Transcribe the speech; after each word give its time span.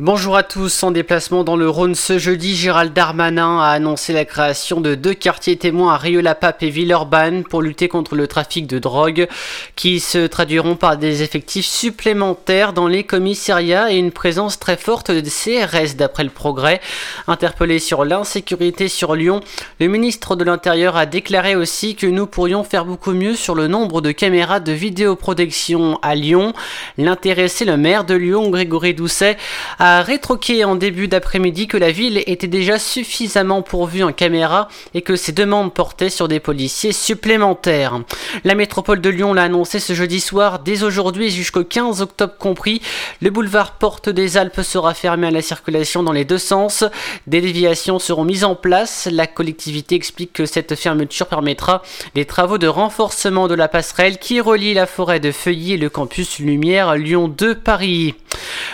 Bonjour 0.00 0.36
à 0.36 0.44
tous, 0.44 0.84
en 0.84 0.92
déplacement 0.92 1.42
dans 1.42 1.56
le 1.56 1.68
Rhône 1.68 1.96
ce 1.96 2.18
jeudi, 2.18 2.54
Gérald 2.54 2.92
Darmanin 2.92 3.58
a 3.58 3.70
annoncé 3.70 4.12
la 4.12 4.24
création 4.24 4.80
de 4.80 4.94
deux 4.94 5.12
quartiers 5.12 5.56
témoins 5.56 5.94
à 5.94 5.96
Rieux-la-Pape 5.96 6.62
et 6.62 6.70
Villeurbanne 6.70 7.42
pour 7.42 7.62
lutter 7.62 7.88
contre 7.88 8.14
le 8.14 8.28
trafic 8.28 8.68
de 8.68 8.78
drogue, 8.78 9.26
qui 9.74 9.98
se 9.98 10.28
traduiront 10.28 10.76
par 10.76 10.98
des 10.98 11.24
effectifs 11.24 11.66
supplémentaires 11.66 12.74
dans 12.74 12.86
les 12.86 13.02
commissariats 13.02 13.90
et 13.90 13.96
une 13.96 14.12
présence 14.12 14.60
très 14.60 14.76
forte 14.76 15.10
de 15.10 15.28
CRS 15.28 15.96
d'après 15.96 16.22
le 16.22 16.30
progrès. 16.30 16.80
Interpellé 17.26 17.80
sur 17.80 18.04
l'insécurité 18.04 18.86
sur 18.86 19.16
Lyon, 19.16 19.40
le 19.80 19.88
ministre 19.88 20.36
de 20.36 20.44
l'Intérieur 20.44 20.96
a 20.96 21.06
déclaré 21.06 21.56
aussi 21.56 21.96
que 21.96 22.06
nous 22.06 22.28
pourrions 22.28 22.62
faire 22.62 22.84
beaucoup 22.84 23.14
mieux 23.14 23.34
sur 23.34 23.56
le 23.56 23.66
nombre 23.66 24.00
de 24.00 24.12
caméras 24.12 24.60
de 24.60 24.70
vidéoprotection 24.70 25.98
à 26.02 26.14
Lyon. 26.14 26.52
L'intéressé, 26.98 27.64
le 27.64 27.76
maire 27.76 28.04
de 28.04 28.14
Lyon, 28.14 28.48
Grégory 28.48 28.94
Doucet, 28.94 29.36
a 29.80 29.87
a 29.88 30.02
rétroqué 30.02 30.64
en 30.64 30.74
début 30.74 31.08
d'après-midi 31.08 31.66
que 31.66 31.78
la 31.78 31.90
ville 31.90 32.22
était 32.26 32.46
déjà 32.46 32.78
suffisamment 32.78 33.62
pourvue 33.62 34.02
en 34.02 34.12
caméra 34.12 34.68
et 34.92 35.00
que 35.00 35.16
ses 35.16 35.32
demandes 35.32 35.72
portaient 35.72 36.10
sur 36.10 36.28
des 36.28 36.40
policiers 36.40 36.92
supplémentaires. 36.92 38.00
La 38.44 38.54
métropole 38.54 39.00
de 39.00 39.08
Lyon 39.08 39.32
l'a 39.32 39.44
annoncé 39.44 39.80
ce 39.80 39.94
jeudi 39.94 40.20
soir, 40.20 40.58
dès 40.58 40.82
aujourd'hui 40.82 41.30
jusqu'au 41.30 41.64
15 41.64 42.02
octobre 42.02 42.34
compris, 42.38 42.82
le 43.22 43.30
boulevard 43.30 43.78
Porte 43.78 44.10
des 44.10 44.36
Alpes 44.36 44.60
sera 44.60 44.92
fermé 44.92 45.28
à 45.28 45.30
la 45.30 45.42
circulation 45.42 46.02
dans 46.02 46.12
les 46.12 46.26
deux 46.26 46.38
sens. 46.38 46.84
Des 47.26 47.40
déviations 47.40 47.98
seront 47.98 48.24
mises 48.24 48.44
en 48.44 48.54
place. 48.54 49.08
La 49.10 49.26
collectivité 49.26 49.94
explique 49.94 50.34
que 50.34 50.44
cette 50.44 50.74
fermeture 50.74 51.26
permettra 51.26 51.82
des 52.14 52.26
travaux 52.26 52.58
de 52.58 52.66
renforcement 52.66 53.48
de 53.48 53.54
la 53.54 53.68
passerelle 53.68 54.18
qui 54.18 54.40
relie 54.40 54.74
la 54.74 54.86
forêt 54.86 55.20
de 55.20 55.32
Feuilly 55.32 55.72
et 55.72 55.78
le 55.78 55.88
campus 55.88 56.40
Lumière 56.40 56.94
Lyon 56.94 57.28
2 57.28 57.54
Paris. 57.54 58.14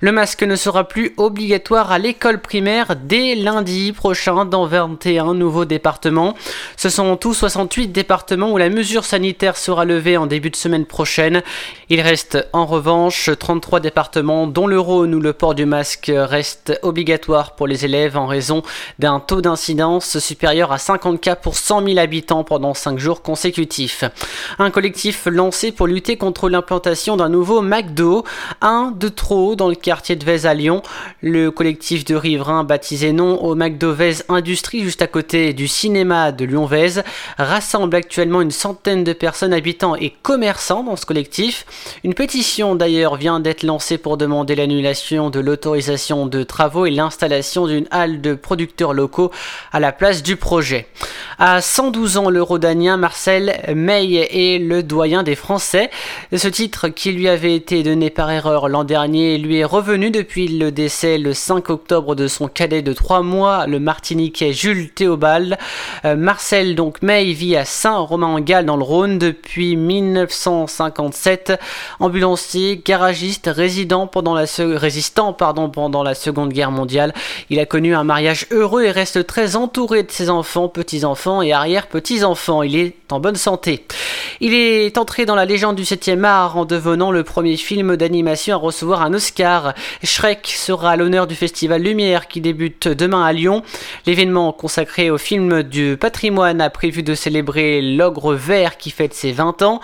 Le 0.00 0.12
masque 0.12 0.44
ne 0.44 0.54
sera 0.54 0.84
plus 0.84 1.12
obligatoire 1.16 1.90
à 1.90 1.98
l'école 1.98 2.40
primaire 2.40 2.94
dès 2.94 3.34
lundi 3.34 3.92
prochain 3.92 4.44
dans 4.44 4.64
21 4.64 5.34
nouveaux 5.34 5.64
départements. 5.64 6.34
Ce 6.76 6.88
sont 6.88 7.16
tous 7.16 7.34
68 7.34 7.88
départements 7.88 8.52
où 8.52 8.58
la 8.58 8.68
mesure 8.68 9.04
sanitaire 9.04 9.56
sera 9.56 9.84
levée 9.84 10.16
en 10.16 10.26
début 10.26 10.50
de 10.50 10.56
semaine 10.56 10.86
prochaine. 10.86 11.42
Il 11.88 12.00
reste 12.00 12.46
en 12.52 12.64
revanche 12.64 13.28
33 13.36 13.80
départements 13.80 14.46
dont 14.46 14.68
le 14.68 14.78
Rhône 14.78 15.16
où 15.16 15.20
le 15.20 15.32
port 15.32 15.56
du 15.56 15.66
masque 15.66 16.12
reste 16.14 16.78
obligatoire 16.82 17.56
pour 17.56 17.66
les 17.66 17.84
élèves 17.84 18.16
en 18.16 18.26
raison 18.26 18.62
d'un 19.00 19.18
taux 19.18 19.40
d'incidence 19.40 20.20
supérieur 20.20 20.70
à 20.70 20.78
50 20.78 21.20
cas 21.20 21.34
pour 21.34 21.56
100 21.56 21.84
000 21.84 21.98
habitants 21.98 22.44
pendant 22.44 22.72
5 22.72 23.00
jours 23.00 23.22
consécutifs. 23.22 24.04
Un 24.60 24.70
collectif 24.70 25.26
lancé 25.26 25.72
pour 25.72 25.88
lutter 25.88 26.16
contre 26.16 26.48
l'implantation 26.48 27.16
d'un 27.16 27.28
nouveau 27.28 27.62
McDo, 27.62 28.24
un 28.60 28.92
de 28.96 29.08
trop 29.08 29.56
dans 29.56 29.68
le 29.68 29.74
quartier 29.88 30.16
de 30.16 30.24
Vez 30.26 30.44
à 30.44 30.52
Lyon. 30.52 30.82
Le 31.22 31.50
collectif 31.50 32.04
de 32.04 32.14
riverains 32.14 32.62
baptisé 32.62 33.12
non 33.12 33.42
au 33.42 33.54
McDo 33.54 33.94
Vez 33.94 34.16
Industrie 34.28 34.82
juste 34.82 35.00
à 35.00 35.06
côté 35.06 35.54
du 35.54 35.66
cinéma 35.66 36.30
de 36.30 36.44
Lyon-Vez 36.44 37.00
rassemble 37.38 37.96
actuellement 37.96 38.42
une 38.42 38.50
centaine 38.50 39.02
de 39.02 39.14
personnes 39.14 39.54
habitants 39.54 39.96
et 39.96 40.10
commerçants 40.10 40.84
dans 40.84 40.96
ce 40.96 41.06
collectif. 41.06 41.64
Une 42.04 42.12
pétition 42.12 42.74
d'ailleurs 42.74 43.16
vient 43.16 43.40
d'être 43.40 43.62
lancée 43.62 43.96
pour 43.96 44.18
demander 44.18 44.56
l'annulation 44.56 45.30
de 45.30 45.40
l'autorisation 45.40 46.26
de 46.26 46.42
travaux 46.42 46.84
et 46.84 46.90
l'installation 46.90 47.66
d'une 47.66 47.88
halle 47.90 48.20
de 48.20 48.34
producteurs 48.34 48.92
locaux 48.92 49.30
à 49.72 49.80
la 49.80 49.92
place 49.92 50.22
du 50.22 50.36
projet. 50.36 50.86
À 51.40 51.60
112 51.60 52.16
ans, 52.16 52.30
le 52.30 52.42
rhodanien 52.42 52.96
Marcel 52.96 53.62
May 53.72 54.14
est 54.14 54.58
le 54.58 54.82
doyen 54.82 55.22
des 55.22 55.36
Français. 55.36 55.88
Ce 56.36 56.48
titre 56.48 56.88
qui 56.88 57.12
lui 57.12 57.28
avait 57.28 57.54
été 57.54 57.84
donné 57.84 58.10
par 58.10 58.28
erreur 58.28 58.68
l'an 58.68 58.82
dernier 58.82 59.38
lui 59.38 59.58
est 59.58 59.64
revenu 59.64 60.10
depuis 60.10 60.48
le 60.48 60.72
décès 60.72 61.16
le 61.16 61.34
5 61.34 61.70
octobre 61.70 62.16
de 62.16 62.26
son 62.26 62.48
cadet 62.48 62.82
de 62.82 62.92
3 62.92 63.22
mois, 63.22 63.68
le 63.68 63.78
Martiniquais 63.78 64.52
Jules 64.52 64.90
Théobald. 64.90 65.56
Euh, 66.04 66.16
Marcel 66.16 66.74
donc 66.74 67.02
May 67.02 67.32
vit 67.32 67.54
à 67.54 67.64
Saint-Romain-en-Galles 67.64 68.66
dans 68.66 68.76
le 68.76 68.82
Rhône 68.82 69.20
depuis 69.20 69.76
1957. 69.76 71.52
Ambulancier, 72.00 72.82
garagiste, 72.84 73.46
résident 73.46 74.08
pendant 74.08 74.34
la 74.34 74.46
résistant 74.58 75.32
pendant 75.34 76.02
la 76.02 76.16
Seconde 76.16 76.52
Guerre 76.52 76.72
mondiale. 76.72 77.14
Il 77.48 77.60
a 77.60 77.66
connu 77.66 77.94
un 77.94 78.02
mariage 78.02 78.46
heureux 78.50 78.82
et 78.82 78.90
reste 78.90 79.24
très 79.24 79.54
entouré 79.54 80.02
de 80.02 80.10
ses 80.10 80.30
enfants, 80.30 80.68
petits-enfants 80.68 81.27
et 81.42 81.52
arrière-petits-enfants. 81.52 82.62
Il 82.62 82.76
est 82.76 82.94
en 83.10 83.20
bonne 83.20 83.36
santé. 83.36 83.84
Il 84.40 84.54
est 84.54 84.98
entré 84.98 85.26
dans 85.26 85.34
la 85.34 85.44
légende 85.44 85.76
du 85.76 85.82
7e 85.82 86.24
art 86.24 86.56
en 86.56 86.64
devenant 86.64 87.10
le 87.10 87.24
premier 87.24 87.56
film 87.56 87.96
d'animation 87.96 88.54
à 88.54 88.58
recevoir 88.58 89.02
un 89.02 89.12
Oscar. 89.14 89.74
Shrek 90.02 90.46
sera 90.46 90.92
à 90.92 90.96
l'honneur 90.96 91.26
du 91.26 91.34
Festival 91.34 91.82
Lumière 91.82 92.28
qui 92.28 92.40
débute 92.40 92.88
demain 92.88 93.24
à 93.24 93.32
Lyon. 93.32 93.62
L'événement 94.06 94.52
consacré 94.52 95.10
au 95.10 95.18
film 95.18 95.62
du 95.62 95.96
patrimoine 95.98 96.60
a 96.60 96.70
prévu 96.70 97.02
de 97.02 97.14
célébrer 97.14 97.82
l'ogre 97.82 98.34
vert 98.34 98.76
qui 98.76 98.90
fête 98.90 99.14
ses 99.14 99.32
20 99.32 99.62
ans. 99.62 99.80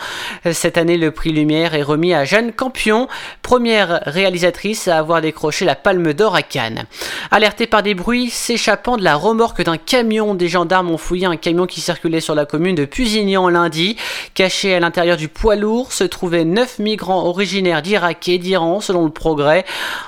Cette 0.52 0.78
année, 0.78 0.96
le 0.96 1.10
prix 1.10 1.32
Lumière 1.32 1.74
est 1.74 1.82
remis 1.82 2.14
à 2.14 2.24
Jeanne 2.24 2.52
Campion, 2.52 3.08
première 3.42 4.02
réalisatrice 4.06 4.88
à 4.88 4.98
avoir 4.98 5.20
décroché 5.20 5.64
la 5.64 5.74
Palme 5.74 6.12
d'Or 6.12 6.34
à 6.34 6.42
Cannes. 6.42 6.84
Alerté 7.30 7.66
par 7.66 7.82
des 7.82 7.94
bruits 7.94 8.30
s'échappant 8.30 8.96
de 8.96 9.04
la 9.04 9.16
remorque 9.16 9.62
d'un 9.62 9.76
camion, 9.76 10.34
des 10.34 10.48
gendarmes 10.48 10.90
ont 10.90 10.98
fouillé 10.98 11.26
un 11.26 11.33
un 11.34 11.36
camion 11.36 11.66
qui 11.66 11.80
circulait 11.80 12.20
sur 12.20 12.36
la 12.36 12.46
commune 12.46 12.76
de 12.76 12.84
Pusignan 12.84 13.48
lundi. 13.48 13.96
Caché 14.34 14.74
à 14.74 14.80
l'intérieur 14.80 15.16
du 15.16 15.28
poids 15.28 15.56
lourd 15.56 15.92
se 15.92 16.04
trouvaient 16.04 16.44
9 16.44 16.78
migrants 16.78 17.26
originaires 17.26 17.82
d'Irak 17.82 18.28
et 18.28 18.38
d'Iran 18.38 18.80
selon 18.80 19.04
le 19.04 19.10
progrès. 19.10 19.64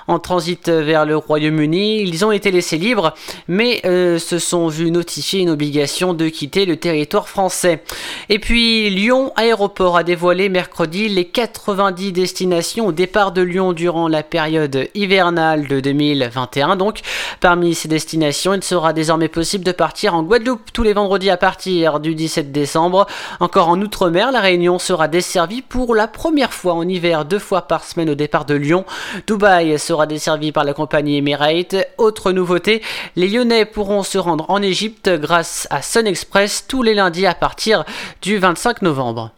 En 0.06 0.20
transit 0.20 0.68
vers 0.68 1.04
le 1.04 1.16
Royaume-Uni, 1.16 2.02
ils 2.02 2.24
ont 2.24 2.30
été 2.30 2.52
laissés 2.52 2.78
libres 2.78 3.12
mais 3.48 3.80
euh, 3.84 4.18
se 4.18 4.38
sont 4.38 4.68
vus 4.68 4.90
notifier 4.90 5.40
une 5.40 5.50
obligation 5.50 6.14
de 6.14 6.28
quitter 6.28 6.64
le 6.64 6.76
territoire 6.76 7.28
français. 7.28 7.82
Et 8.28 8.38
puis 8.38 8.88
Lyon 8.90 9.32
Aéroport 9.34 9.96
a 9.96 10.04
dévoilé 10.04 10.48
mercredi 10.48 11.08
les 11.08 11.24
90 11.24 12.12
destinations 12.12 12.86
au 12.86 12.92
départ 12.92 13.32
de 13.32 13.42
Lyon 13.42 13.72
durant 13.72 14.06
la 14.06 14.22
période 14.22 14.88
hivernale 14.94 15.66
de 15.66 15.80
2021. 15.80 16.76
Donc 16.76 17.00
parmi 17.40 17.74
ces 17.74 17.88
destinations, 17.88 18.54
il 18.54 18.62
sera 18.62 18.92
désormais 18.92 19.28
possible 19.28 19.64
de 19.64 19.72
partir 19.72 20.14
en 20.14 20.22
Guadeloupe 20.22 20.72
tous 20.72 20.82
les 20.82 20.92
vendredis 20.92 21.15
à 21.16 21.36
partir 21.38 21.98
du 21.98 22.14
17 22.14 22.52
décembre. 22.52 23.06
Encore 23.40 23.68
en 23.68 23.80
Outre-mer, 23.80 24.32
la 24.32 24.40
Réunion 24.40 24.78
sera 24.78 25.08
desservie 25.08 25.62
pour 25.62 25.94
la 25.94 26.08
première 26.08 26.52
fois 26.52 26.74
en 26.74 26.86
hiver 26.86 27.24
deux 27.24 27.38
fois 27.38 27.62
par 27.62 27.84
semaine 27.84 28.10
au 28.10 28.14
départ 28.14 28.44
de 28.44 28.54
Lyon. 28.54 28.84
Dubaï 29.26 29.78
sera 29.78 30.06
desservie 30.06 30.52
par 30.52 30.64
la 30.64 30.74
compagnie 30.74 31.16
Emirates. 31.16 31.76
Autre 31.96 32.32
nouveauté, 32.32 32.82
les 33.16 33.28
Lyonnais 33.28 33.64
pourront 33.64 34.02
se 34.02 34.18
rendre 34.18 34.44
en 34.48 34.60
Égypte 34.60 35.08
grâce 35.08 35.66
à 35.70 35.80
Sun 35.80 36.06
Express 36.06 36.66
tous 36.68 36.82
les 36.82 36.94
lundis 36.94 37.26
à 37.26 37.34
partir 37.34 37.84
du 38.20 38.36
25 38.36 38.82
novembre. 38.82 39.32